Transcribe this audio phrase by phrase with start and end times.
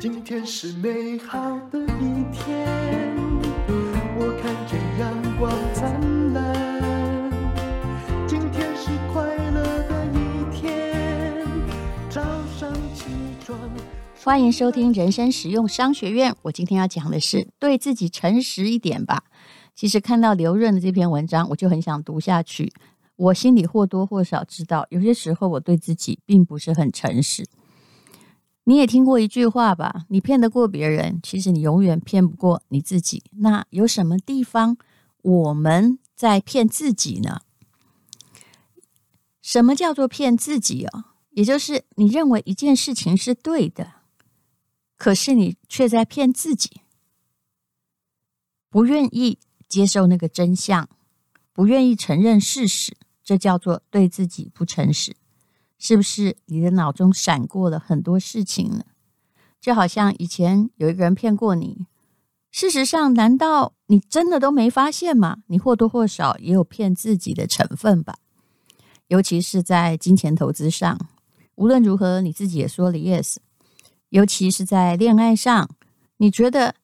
[0.00, 1.38] 今天是美好
[1.70, 2.66] 的一天，
[4.16, 7.30] 我看见阳光灿烂。
[8.26, 11.46] 今天是快乐的一天，
[12.08, 12.22] 早
[12.58, 13.10] 上起
[13.44, 13.58] 床。
[14.24, 16.34] 欢迎收听人生实用商学院。
[16.40, 19.24] 我今天要讲的是对自己诚实一点吧。
[19.74, 22.72] 其实看到刘润的这篇文章，我就很想读下去。
[23.16, 27.44] 我心里或多或少知道，有些时候我对自己并不是很诚实。
[28.70, 30.04] 你也听过一句话吧？
[30.10, 33.24] 你骗得过别人，其实你永远骗不过你自己。
[33.38, 34.76] 那有什么地方
[35.22, 37.40] 我们在骗自己呢？
[39.42, 41.06] 什么叫做骗自己哦？
[41.30, 43.94] 也就是你认为一件事情是对的，
[44.96, 46.82] 可是你却在骗自己，
[48.68, 50.88] 不愿意接受那个真相，
[51.52, 55.16] 不愿意承认事实，这叫做对自己不诚实。
[55.80, 58.84] 是不是你的脑中闪过了很多事情呢？
[59.60, 61.86] 就好像以前有一个人骗过你，
[62.50, 65.38] 事实上，难道你真的都没发现吗？
[65.46, 68.18] 你或多或少也有骗自己的成分吧。
[69.08, 70.98] 尤其是在金钱投资上，
[71.56, 73.36] 无论如何，你自己也说了 yes。
[74.10, 75.70] 尤其是在恋爱上，
[76.18, 76.74] 你觉得，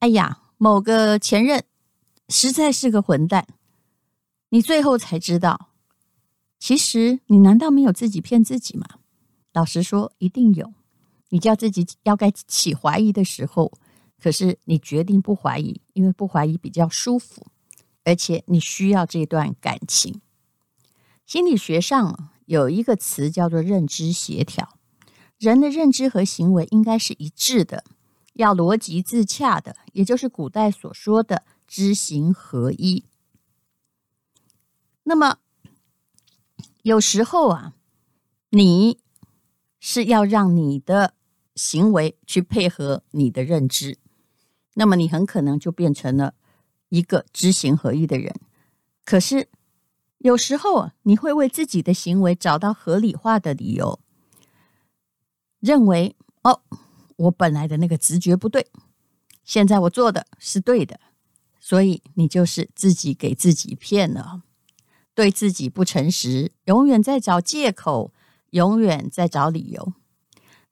[0.00, 1.64] 哎呀，某个前任
[2.28, 3.46] 实在是个混蛋，
[4.48, 5.69] 你最后才知道。
[6.60, 8.86] 其实，你难道没有自己骗自己吗？
[9.52, 10.74] 老实说，一定有。
[11.30, 13.72] 你叫自己要该起怀疑的时候，
[14.22, 17.46] 可是你决定不怀疑，因为不怀疑比较舒服，
[18.04, 20.20] 而且你需要这段感情。
[21.24, 24.76] 心理学上有一个词叫做认知协调，
[25.38, 27.84] 人的认知和行为应该是一致的，
[28.34, 33.04] 要逻辑自洽的，也就是古代所说的知行合一。
[35.04, 35.38] 那么，
[36.82, 37.74] 有时候啊，
[38.50, 38.98] 你
[39.78, 41.14] 是要让你的
[41.54, 43.98] 行为去配合你的认知，
[44.74, 46.34] 那么你很可能就变成了
[46.88, 48.34] 一个知行合一的人。
[49.04, 49.48] 可是
[50.18, 54.00] 有时候啊，你会为自己的行为找到合理化的理由，
[55.58, 56.62] 认为哦，
[57.16, 58.66] 我本来的那个直觉不对，
[59.44, 60.98] 现在我做的是对的，
[61.58, 64.42] 所以你就是自己给自己骗了。
[65.20, 68.10] 对自己不诚实，永远在找借口，
[68.52, 69.92] 永远在找理由。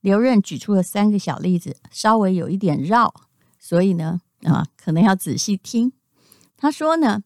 [0.00, 3.12] 刘润举出了三个小例子，稍微有一点绕，
[3.58, 5.92] 所以呢，啊，可能要仔细听。
[6.56, 7.25] 他说呢，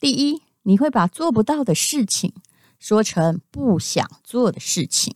[0.00, 2.34] 第一，你会把做不到的事情
[2.80, 5.14] 说成不想做的事情。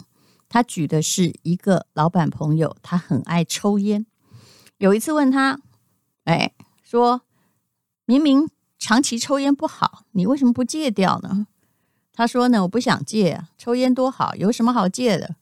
[0.48, 4.06] 他举的是一个老板朋友，他很爱抽烟。
[4.76, 5.60] 有一次问他，
[6.22, 6.54] 哎，
[6.84, 7.22] 说
[8.04, 8.48] 明明。
[8.78, 11.46] 长期抽烟不好，你为什么不戒掉呢？
[12.12, 15.36] 他说呢，我不想戒，抽烟多好，有什么好戒的？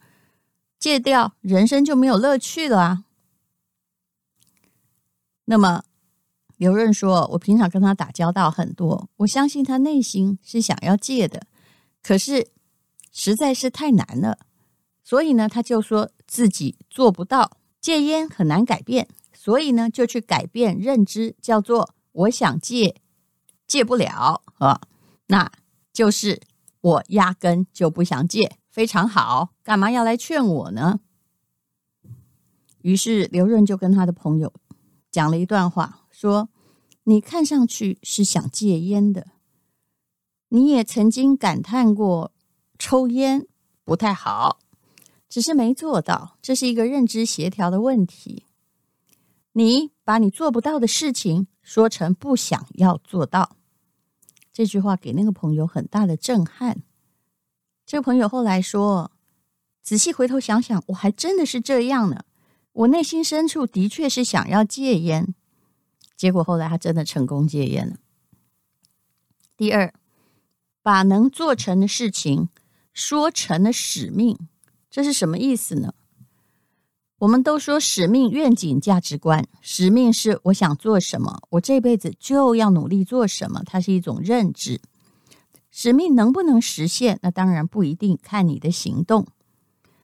[0.78, 3.04] 戒掉，人生就没有乐趣了啊。
[5.46, 5.84] 那么
[6.56, 11.46] 刘润说，我平常跟他打交道很多，我相信他内心是想要戒的，
[12.02, 12.48] 可是
[13.12, 14.38] 实在是太难了，
[15.02, 22.96] 所以呢，他就说自己做不到，戒烟很难改变，所以呢，就去改变认知，叫做我想戒。
[23.66, 24.80] 戒不了啊，
[25.26, 25.50] 那
[25.92, 26.40] 就是
[26.80, 31.00] 我压根就不想戒，非常好，干嘛要来劝我呢？
[32.82, 34.52] 于是刘润就跟他的朋友
[35.10, 36.48] 讲了一段话，说
[37.04, 39.26] ：“你看上去是想戒烟的，
[40.50, 42.32] 你也曾经感叹过
[42.78, 43.46] 抽烟
[43.84, 44.60] 不太好，
[45.28, 48.44] 只是没做到，这是一个认知协调的问题。
[49.56, 53.56] 你把你做不到的事情说成不想要做到。”
[54.52, 56.82] 这句话给那个朋友很大的震撼。
[57.86, 59.12] 这个朋友后来说
[59.82, 62.24] ：“仔细回头想想，我还真的是这样呢。
[62.72, 65.34] 我内心深处的确是想要戒烟，
[66.14, 67.96] 结果后来他真的成功戒烟了。”
[69.56, 69.94] 第二，
[70.82, 72.50] 把能做成的事情
[72.92, 74.38] 说成了使命，
[74.90, 75.94] 这是什么意思呢？
[77.18, 79.46] 我们都说使命、愿景、价值观。
[79.62, 84.80] 使命是我想做什么，我这辈子就要努力做什么，它是一种认知。
[85.70, 87.18] 使命能不能实现？
[87.22, 89.26] 那当然不一定，看你的行动。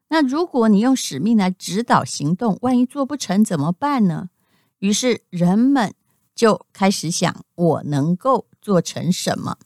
[0.08, 4.30] 那如果你用使命来指导行动，万一做不成怎么办呢？
[4.78, 5.94] 于是人们
[6.34, 9.58] 就开始想，我能够做成什么？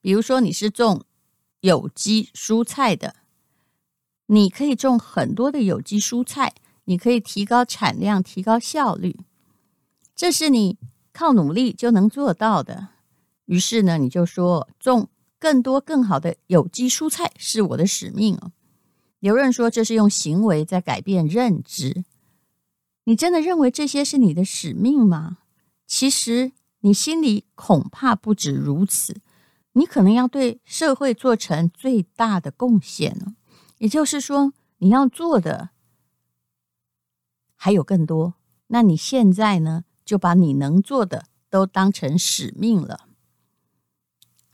[0.00, 1.04] 比如说你是种
[1.60, 3.16] 有机蔬菜的，
[4.26, 6.54] 你可以种很多的有机蔬菜。
[6.86, 9.20] 你可以提高产量，提高效率，
[10.16, 10.78] 这是你
[11.12, 12.88] 靠努力就能做到的。
[13.44, 18.50] 于是呢，你就说种更多更好的有机蔬菜是我的使命哦。
[19.20, 22.04] 有人说这是用行为在改变认知。
[23.04, 25.38] 你真的认为这些是你的使命吗？
[25.86, 29.20] 其实你心里恐怕不止如此，
[29.72, 33.34] 你可能要对社会做成最大的贡献了。
[33.78, 35.70] 也就是说，你要做的
[37.66, 38.34] 还有更多。
[38.68, 43.08] 那你现在呢，就把你能做的都当成使命了。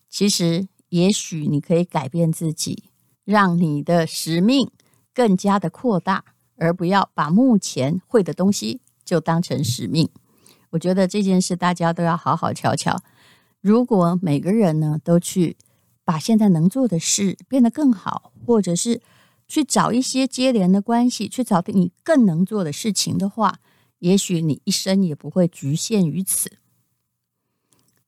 [0.08, 2.84] 其实，也许你可以改变自己，
[3.26, 4.70] 让你的使命
[5.12, 6.24] 更加的扩大。
[6.56, 10.08] 而不要把目前会的东西就当成使命。
[10.70, 13.02] 我觉得这件事大家都要好好瞧瞧。
[13.60, 15.58] 如果每个人呢都去
[16.02, 19.02] 把现在能做的事变得更好，或者是
[19.52, 23.60] 去找一些接连的关系，去找你更能做的事情的话，
[23.98, 26.56] 也许你一生也不会局限于此。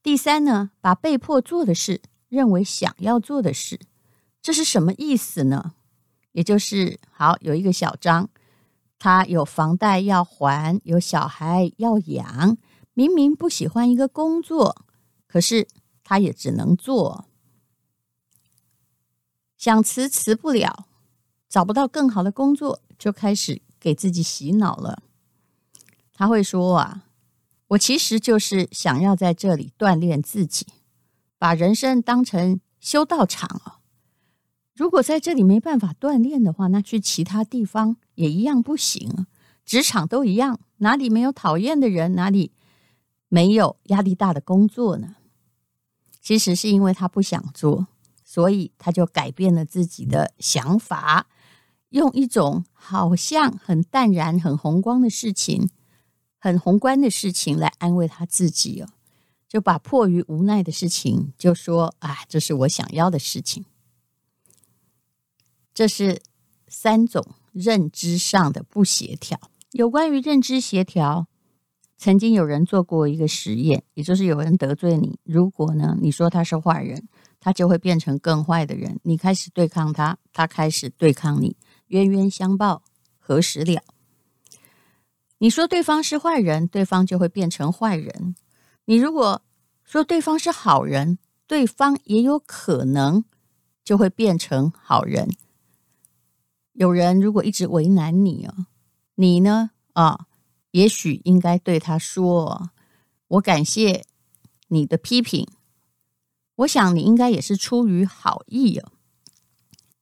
[0.02, 2.00] 第三呢，把被迫做的事
[2.30, 3.78] 认为想要做的事，
[4.40, 5.74] 这是什么意思呢？
[6.32, 8.30] 也就是好，有一个小张。
[8.98, 12.56] 他有房贷要还，有小孩要养，
[12.94, 14.86] 明明不喜欢一个工作，
[15.26, 15.68] 可是
[16.02, 17.26] 他也只能做。
[19.58, 20.86] 想辞辞不了，
[21.54, 25.04] 找不到更好的工作，就开始给自己洗脑了。
[26.12, 27.04] 他会说：“啊，
[27.68, 30.66] 我其实就是想要在这里锻炼自己，
[31.38, 33.78] 把人生当成修道场啊。”
[34.74, 39.24] 如果在这里没办法锻炼的话，那去其他地方也一样不行。
[39.64, 42.50] 职场都一样，哪里没有讨厌的人，哪里
[43.28, 45.14] 没有压力大的工作呢？
[46.20, 47.86] 其实是因为他不想做，
[48.24, 51.28] 所以他就改变了自己的想法，
[51.94, 55.70] 用一种好像很淡然、很宏观的事情、
[56.40, 58.88] 很宏观的事情来安慰他自己哦，
[59.48, 63.64] 就把迫于无奈的事情就说：“啊，这是我想要的事情。”
[65.72, 66.20] 这是
[66.66, 69.40] 三种认知上的不协调。
[69.70, 71.28] 有关于认知协调，
[71.96, 77.06] 曾经有人做过一个实验，也就是有人得罪你，如果呢你说他是坏人，
[77.38, 78.98] 他就会变成更坏的人。
[79.04, 81.56] 你开始对抗他，他开始对抗你，
[81.94, 82.82] 冤冤相报
[83.20, 83.80] 何时了？
[85.38, 88.34] 你说对方是坏人，对方就会变成坏人。
[88.86, 89.42] 你如果
[89.84, 93.24] 说对方是好人，对方也有可能
[93.84, 95.36] 就会变成好人。
[96.72, 98.66] 有人如果一直为难你哦，
[99.14, 99.70] 你呢？
[99.92, 100.26] 啊，
[100.72, 102.70] 也许应该对他说
[103.28, 104.04] ：“我感谢
[104.66, 105.46] 你的批评，
[106.56, 108.90] 我想你应该也是出于好意哦。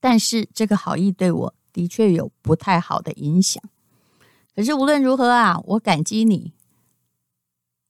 [0.01, 3.63] 但是这个好意对我的确有不太好的影响。
[4.55, 6.53] 可是无论如何啊，我感激你。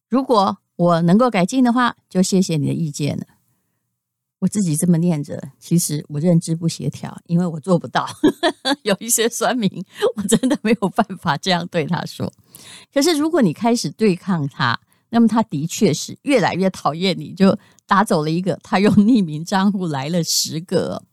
[0.08, 3.26] 如果我能够改进的话，就谢谢你的意见了。”
[4.42, 8.08] 我自己这么念着，其实我认知不协调，因为我做不到。
[8.82, 9.70] 有一些酸民，
[10.16, 12.32] 我真的没有办法这样对他说。
[12.92, 14.80] 可是如果你开始对抗他，
[15.10, 17.56] 那么他的确是越来越讨厌你，就
[17.86, 21.04] 打走了一个，他用匿名账户来了十个。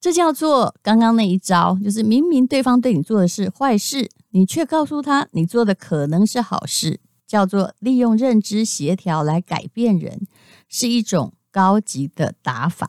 [0.00, 10.26] 这叫做刚刚那一招，就是明明对方对你做的是坏事，你却告诉他你做的可能是好事，叫做利用认知协调来改变人，
[10.68, 11.32] 是一种。
[11.50, 12.88] 高级的打法，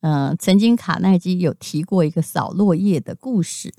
[0.00, 3.74] 嗯、曾经卡耐基有提过一个扫落叶的故事。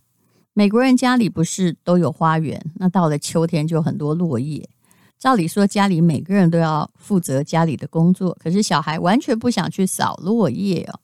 [0.54, 4.70] 美国人家里不是都有花园，那到了秋天就很多落叶。
[5.18, 11.00] 照理说家里每个人都要负责家里的工作，可是小孩完全不想去扫落叶哦。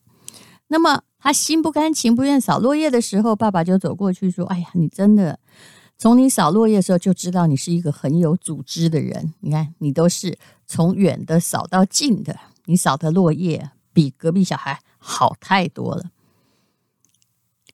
[0.68, 5.38] 那么他心不甘情不愿扫落叶的时候，爸爸就走过去说：“哎呀，你真的。”
[5.96, 9.32] 从你扫落叶的时候就知道你是一个很有组织的人。
[9.40, 16.10] 你看，你都是从远的扫到近的，你扫的落叶比隔壁小孩好太多了。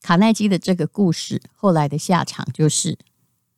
[0.03, 2.99] 卡耐基的这个故事后来的下场就是，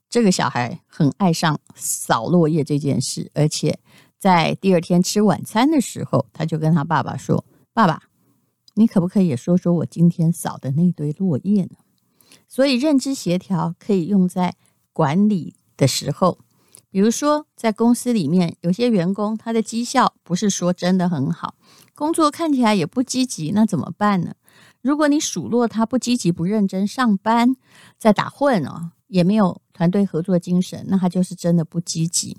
[0.09, 3.77] 这个小孩很爱上扫落叶这件事，而且
[4.17, 8.03] 在第二天吃晚餐的时候，他就跟他爸爸说：“爸爸，
[8.75, 11.75] 你可不可以说说我今天扫的那堆落叶呢？”
[12.47, 14.55] 所以，认知协调可以用在
[14.91, 16.39] 管理的时候，
[16.89, 21.55] 比如说在公司里面，有些员工他的绩效不是说真的很好，
[21.95, 24.35] 工作看起来也不积极，那怎么办呢？
[24.81, 27.55] 如果你数落他不积极、不认真上班，
[27.97, 32.37] 在打混哦，也没有团队合作精神，那他就是真的不积极。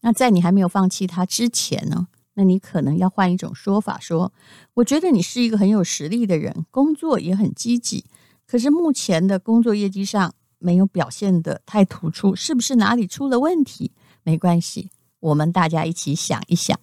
[0.00, 4.32] 那在你还没有放弃他之前呢，那你可能要换一种说法，说：
[4.74, 8.04] 我觉得你是一个很有实力的人，工作也很积极。
[8.46, 13.92] 可是目前的工作业绩上没有表现得太突出，是不是哪里出了问题？
[14.22, 16.78] 没关系，我们大家一起想一想，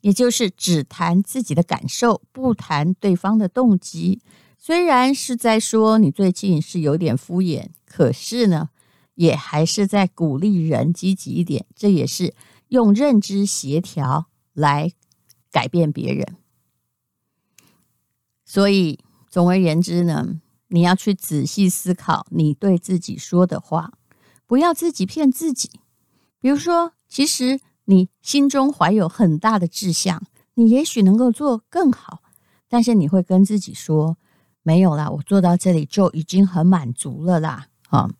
[0.00, 4.20] 也就是只谈自己的感受，不谈对方的动机。
[4.56, 8.70] 虽然是在说你最近是有点敷衍，可是呢，
[9.16, 12.34] 也还是在鼓励人积极一点，这也是
[12.68, 14.92] 用认知协调来
[15.50, 16.36] 改变别人。
[18.44, 23.92] 所以，总而言之呢，你要去仔细思考你对自己说的话，
[24.46, 25.70] 不要自己骗自己。
[26.38, 30.22] 比如说，其实你心中怀有很大的志向，
[30.54, 32.22] 你也许能够做更好，
[32.68, 34.18] 但是你会跟自己说
[34.62, 38.10] ：“没有啦，我做到这里就已经很满足了啦。”啊。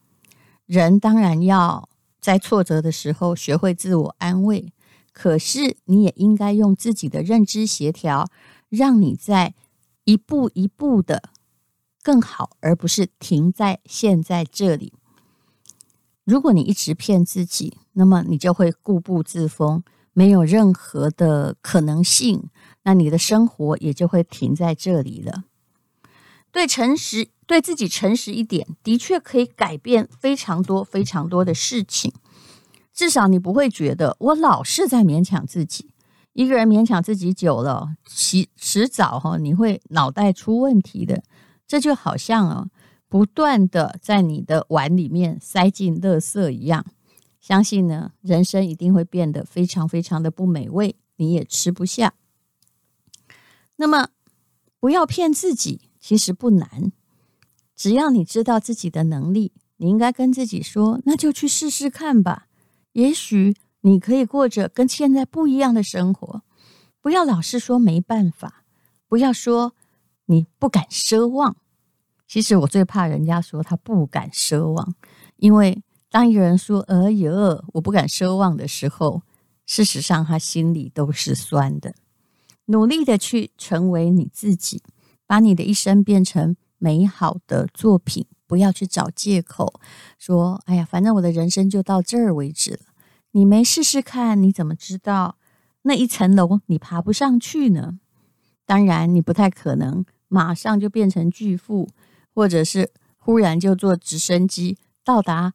[0.64, 1.88] 人当然要
[2.20, 4.72] 在挫折的时候学会自我安慰，
[5.12, 8.28] 可是你也应该用自己的认知协调，
[8.68, 9.54] 让你在
[10.04, 11.30] 一步一步的
[12.02, 14.92] 更好，而不是停在现在这里。
[16.24, 22.48] 如果你一直骗自己，那么你就会固步自封，没有任何的可能性，
[22.84, 25.44] 那你的生活也就会停在这里了。
[26.50, 27.28] 对诚实。
[27.44, 32.14] 对自己诚实一点，的确可以改变非常多、非常多的事情。
[32.92, 35.90] 至少你不会觉得我老是在勉强自己。
[36.34, 41.22] 一个人勉强自己久了，迟迟早哈，你会脑袋出问题的。
[41.66, 42.66] 这就好像啊，
[43.08, 46.84] 不断的在你的碗里面塞进垃圾一样。
[47.40, 52.14] 相信呢，人生一定会变得非常非常的不美味，你也吃不下。
[53.76, 54.08] 那么，
[54.78, 56.92] 不要骗自己，其实不难。
[57.74, 62.46] 只要你知道自己的能力，你应该跟自己说：“那就去试试看吧。
[62.92, 66.42] 也许你可以过着跟现在不一样的生活。
[67.00, 68.64] 不要老是说没办法，
[69.08, 69.74] 不要说
[70.26, 71.56] 你不敢奢望。
[72.26, 74.94] 其实我最怕人家说他不敢奢望，
[75.36, 79.22] 因为当一个人说‘哎呦，我不敢奢望’的时候，
[79.66, 81.94] 事实上他心里都是酸的。
[82.66, 84.82] 努力的去成为你自己，
[85.26, 89.80] 把你的一生变成。”美好的作品，不要去找借口
[90.18, 92.80] 说：“哎呀，反正我的人生就到这儿为止了。”
[93.32, 95.38] 你没试试看，你怎么知道
[95.84, 97.98] 那一层楼你爬不上去呢？
[98.66, 101.88] 当然，你不太可能马上就变成巨富，
[102.34, 105.54] 或者是忽然就坐直升机到达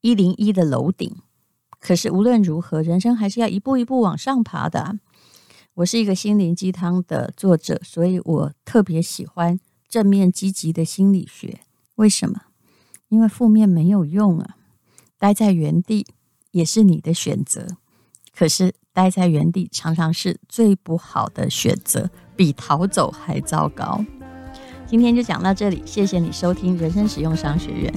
[0.00, 1.16] 一零一的楼顶。
[1.80, 4.96] 可是无论如何，人生还是要一步一步往上爬的。
[5.74, 9.58] 我是一个心灵鸡汤的作者，所以我特别喜欢。
[9.88, 11.60] 正面积极的心理学，
[12.02, 12.40] 为什么？
[13.10, 14.56] 因为负面没有用啊！
[15.20, 16.04] 待在原地
[16.50, 17.64] 也是你的选择，
[18.36, 24.04] 可是待在原地常常是最不好的选择，比逃走还糟糕。
[24.84, 27.94] 今天就讲到这里，谢谢你收听人生使用商学院。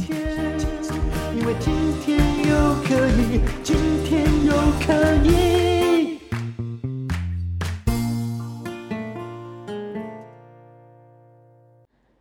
[1.36, 4.54] 因为今天又可以，今天又
[4.86, 6.20] 可以。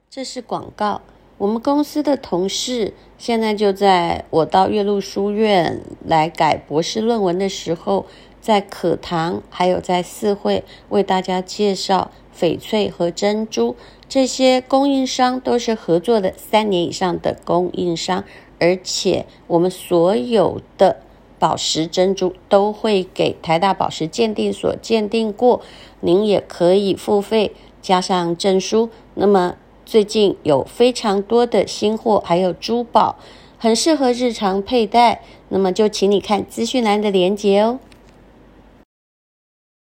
[0.08, 1.02] 这是广告。
[1.44, 8.06] 我们公司的同事现在就在我到岳麓书院来改博士论文的时候，
[8.40, 13.76] 在课堂还有在四会为大家介绍翡翠和珍珠。
[14.08, 18.24] 这些供应商都是合作的三年以上的供应商，
[18.58, 20.96] 而且我们所有的
[21.38, 25.60] 宝石珍珠都会给台大宝石鉴定所鉴定过。
[26.00, 28.88] 您也可以付费加上证书。
[29.12, 29.56] 那么。
[29.84, 33.16] 最近有非常多的新货，还有珠宝，
[33.58, 35.22] 很适合日常佩戴。
[35.48, 37.78] 那么就请你看资讯栏的链接哦。